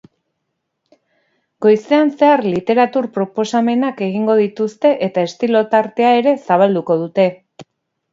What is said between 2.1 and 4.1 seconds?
zehar literatur proposamenak